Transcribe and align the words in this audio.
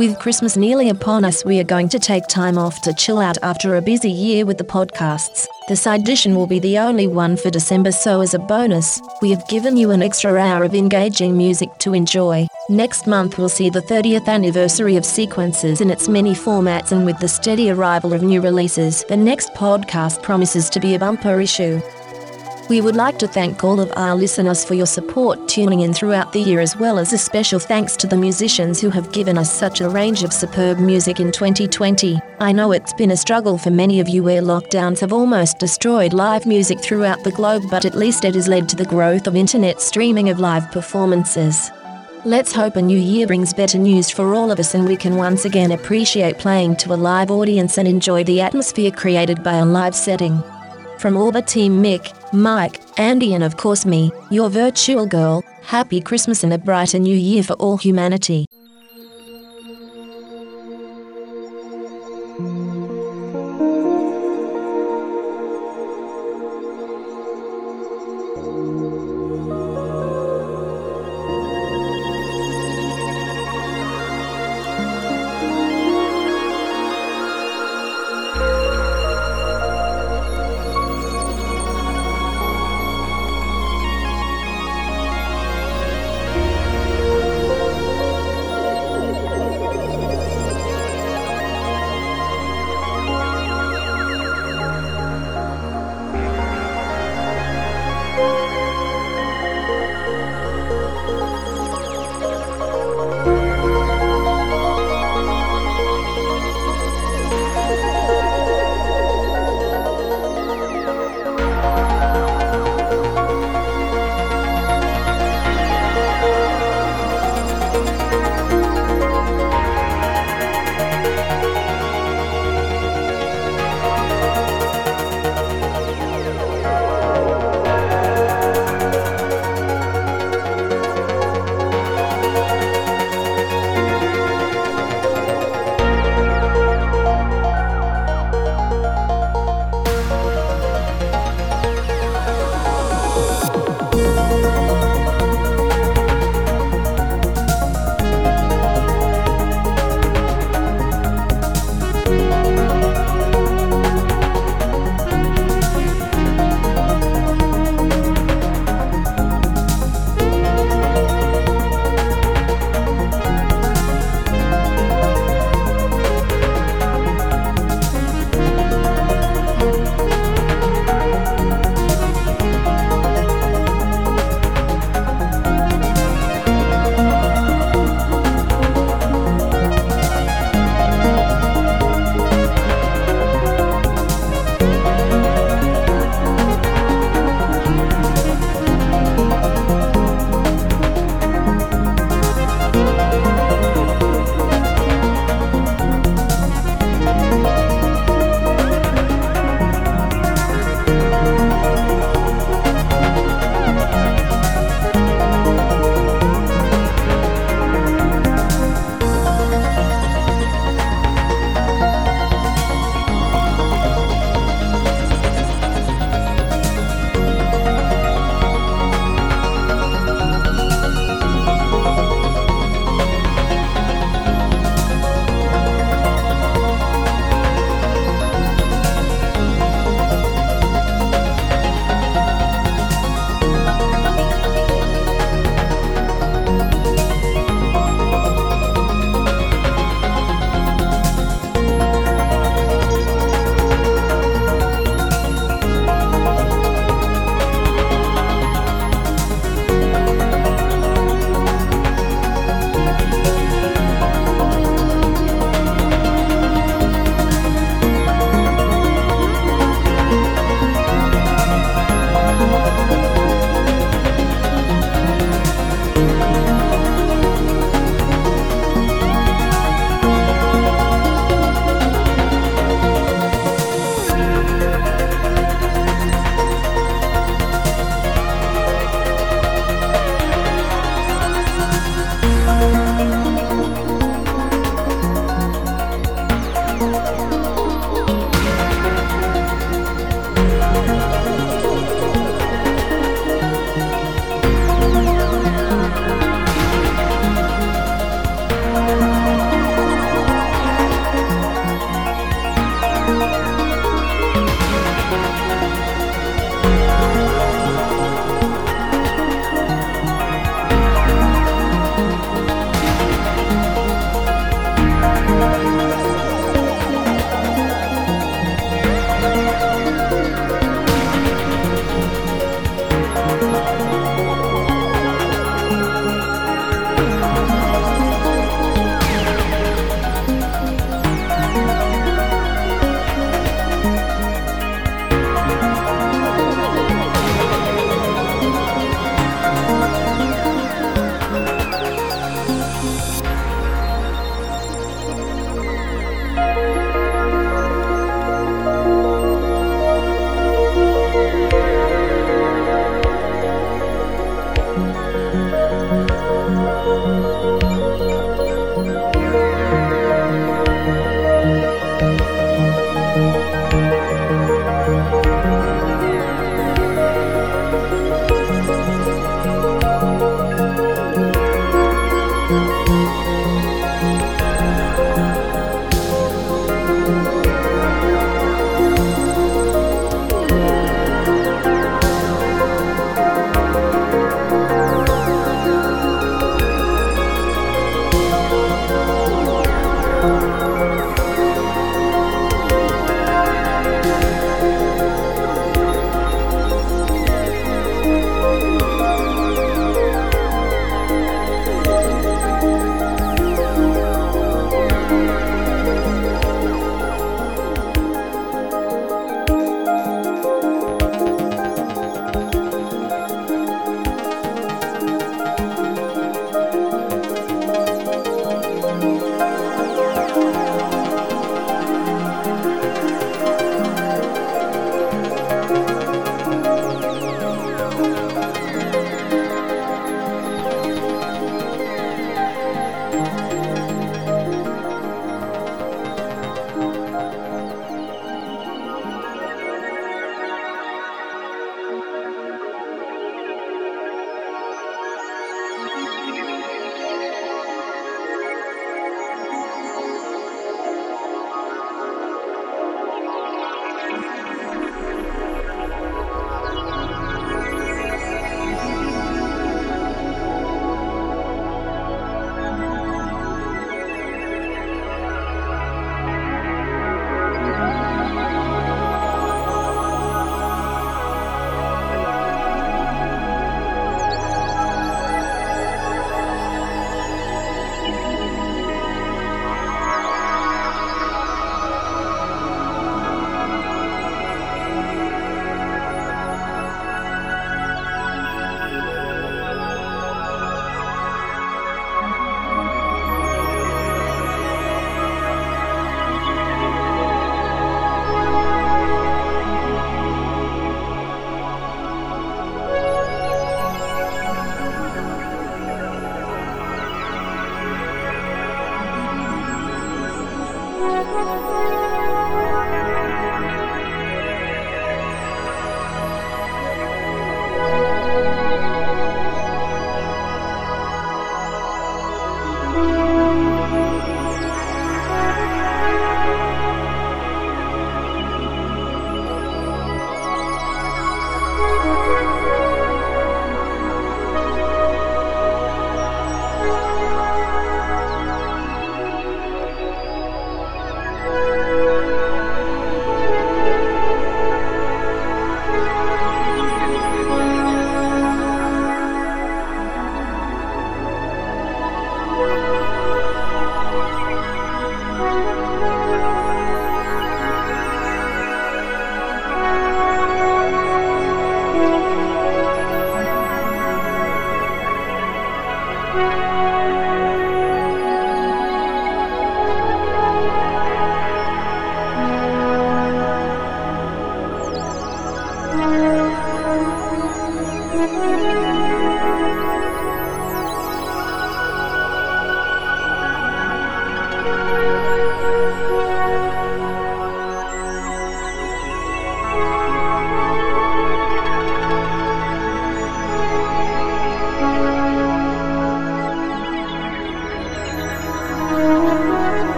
With 0.00 0.18
Christmas 0.18 0.56
nearly 0.56 0.88
upon 0.88 1.26
us, 1.26 1.44
we 1.44 1.60
are 1.60 1.74
going 1.74 1.90
to 1.90 1.98
take 1.98 2.26
time 2.26 2.56
off 2.56 2.80
to 2.84 2.94
chill 2.94 3.18
out 3.18 3.36
after 3.42 3.76
a 3.76 3.82
busy 3.82 4.10
year 4.10 4.46
with 4.46 4.56
the 4.56 4.64
podcasts. 4.64 5.46
The 5.68 5.76
side 5.76 6.00
edition 6.00 6.34
will 6.34 6.46
be 6.46 6.58
the 6.58 6.78
only 6.78 7.06
one 7.06 7.36
for 7.36 7.50
December, 7.50 7.92
so 7.92 8.22
as 8.22 8.32
a 8.32 8.38
bonus, 8.38 8.98
we 9.20 9.28
have 9.28 9.46
given 9.48 9.76
you 9.76 9.90
an 9.90 10.00
extra 10.00 10.34
hour 10.38 10.64
of 10.64 10.74
engaging 10.74 11.36
music 11.36 11.68
to 11.80 11.92
enjoy. 11.92 12.46
Next 12.70 13.06
month 13.06 13.36
we'll 13.36 13.50
see 13.50 13.68
the 13.68 13.82
30th 13.82 14.26
anniversary 14.26 14.96
of 14.96 15.04
Sequences 15.04 15.82
in 15.82 15.90
its 15.90 16.08
many 16.08 16.32
formats, 16.32 16.92
and 16.92 17.04
with 17.04 17.18
the 17.18 17.28
steady 17.28 17.68
arrival 17.68 18.14
of 18.14 18.22
new 18.22 18.40
releases, 18.40 19.04
the 19.04 19.18
next 19.18 19.52
podcast 19.52 20.22
promises 20.22 20.70
to 20.70 20.80
be 20.80 20.94
a 20.94 20.98
bumper 20.98 21.42
issue. 21.42 21.78
We 22.70 22.80
would 22.80 22.94
like 22.94 23.18
to 23.18 23.26
thank 23.26 23.64
all 23.64 23.80
of 23.80 23.92
our 23.96 24.14
listeners 24.14 24.64
for 24.64 24.74
your 24.74 24.86
support 24.86 25.48
tuning 25.48 25.80
in 25.80 25.92
throughout 25.92 26.32
the 26.32 26.40
year, 26.40 26.60
as 26.60 26.76
well 26.76 27.00
as 27.00 27.12
a 27.12 27.18
special 27.18 27.58
thanks 27.58 27.96
to 27.96 28.06
the 28.06 28.16
musicians 28.16 28.80
who 28.80 28.90
have 28.90 29.10
given 29.10 29.36
us 29.36 29.52
such 29.52 29.80
a 29.80 29.88
range 29.88 30.22
of 30.22 30.32
superb 30.32 30.78
music 30.78 31.18
in 31.18 31.32
2020. 31.32 32.20
I 32.38 32.52
know 32.52 32.70
it's 32.70 32.92
been 32.92 33.10
a 33.10 33.16
struggle 33.16 33.58
for 33.58 33.72
many 33.72 33.98
of 33.98 34.08
you 34.08 34.22
where 34.22 34.40
lockdowns 34.40 35.00
have 35.00 35.12
almost 35.12 35.58
destroyed 35.58 36.12
live 36.12 36.46
music 36.46 36.78
throughout 36.78 37.24
the 37.24 37.32
globe, 37.32 37.64
but 37.68 37.84
at 37.84 37.96
least 37.96 38.24
it 38.24 38.36
has 38.36 38.46
led 38.46 38.68
to 38.68 38.76
the 38.76 38.84
growth 38.84 39.26
of 39.26 39.34
internet 39.34 39.80
streaming 39.80 40.28
of 40.28 40.38
live 40.38 40.70
performances. 40.70 41.72
Let's 42.24 42.52
hope 42.52 42.76
a 42.76 42.82
new 42.82 43.00
year 43.00 43.26
brings 43.26 43.52
better 43.52 43.78
news 43.78 44.10
for 44.10 44.32
all 44.32 44.52
of 44.52 44.60
us 44.60 44.76
and 44.76 44.86
we 44.86 44.96
can 44.96 45.16
once 45.16 45.44
again 45.44 45.72
appreciate 45.72 46.38
playing 46.38 46.76
to 46.76 46.92
a 46.92 47.02
live 47.10 47.32
audience 47.32 47.78
and 47.78 47.88
enjoy 47.88 48.22
the 48.22 48.40
atmosphere 48.40 48.92
created 48.92 49.42
by 49.42 49.54
a 49.54 49.66
live 49.66 49.96
setting. 49.96 50.40
From 51.00 51.16
all 51.16 51.32
the 51.32 51.40
team 51.40 51.82
Mick, 51.82 52.12
Mike, 52.34 52.78
Andy, 52.98 53.32
and 53.32 53.42
of 53.42 53.56
course 53.56 53.86
me, 53.86 54.12
your 54.30 54.50
virtual 54.50 55.06
girl, 55.06 55.42
happy 55.62 55.98
Christmas 55.98 56.44
and 56.44 56.52
a 56.52 56.58
brighter 56.58 56.98
new 56.98 57.16
year 57.16 57.42
for 57.42 57.54
all 57.54 57.78
humanity. 57.78 58.44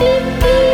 beep, 0.00 0.40
beep. 0.40 0.69